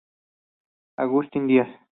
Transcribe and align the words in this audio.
Agustín 1.03 1.45
Díaz. 1.45 1.69